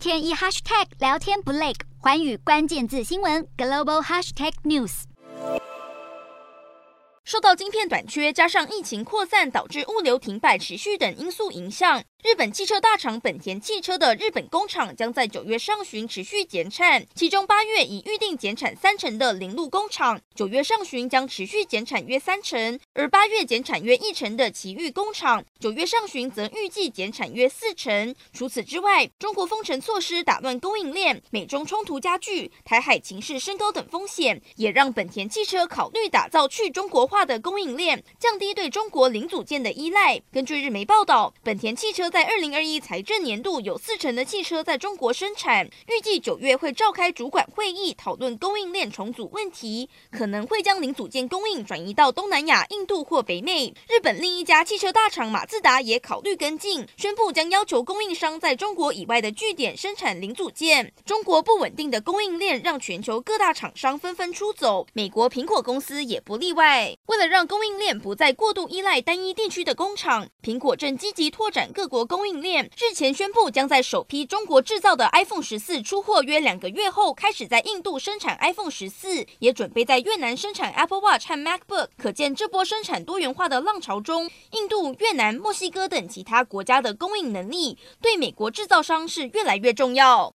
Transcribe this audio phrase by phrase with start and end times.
[0.00, 5.02] 天一 hashtag 聊天不累，环宇关键字新闻 global hashtag news。
[7.22, 12.02] 受到晶片短缺，加上疫情扩散导致物流停摆持续等因素影响。
[12.22, 28.14] 日本汽车大厂本田汽车的日本工厂将在九月上旬持续减产，其中八月已预定减产三成的铃鹿工厂，九月上旬将持续减产约三成，而八月减产约一成的奇玉工厂，九月上旬则预计减产约四成。
[28.34, 40.20] 除此之外，中国封城措施打乱供应链，美中冲突加剧，台海情势升高等风险，也让本田汽车考虑打造去中国化的供应链，降低对中国零组件的依赖。
[40.30, 53.72] 根据日媒报道，本田汽车在二零二一财政年度有四成的汽车在中国生产，预计九月会召开主管会议讨论供应链重组问题，可能会将零组件供应转移到东南亚、印度或北美。
[53.88, 60.92] 日本另一家汽车大厂马自达也考虑跟进，宣布将要求供应商在中国以外的据点生产零组件。
[61.04, 66.96] 中国不稳定的供应链让全球各大厂商纷纷出走，美国苹果公司也不例外。
[67.06, 72.40] 为了让供应链不再过度依赖单一地区的工厂，苹果正积极拓展各国供应。
[72.40, 81.88] 链日前宣布，将在首批中国制造的 iPhone 十四出货约两个月后，开始在印度生产 iPhone 十四，也准备在越南生产 Apple Watch 和 MacBook。
[81.98, 90.28] 可见这波生产多元化的浪潮中，印度、越南、墨西哥等其他国家的供应能力，对美国制造商是越来越重要。